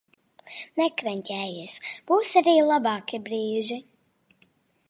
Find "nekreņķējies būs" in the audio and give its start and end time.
0.81-2.33